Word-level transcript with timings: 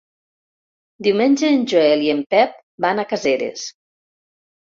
Diumenge 1.07 1.51
en 1.57 1.67
Joel 1.73 2.01
i 2.07 2.09
en 2.15 2.23
Pep 2.37 2.57
van 2.87 3.03
a 3.03 3.07
Caseres. 3.13 3.69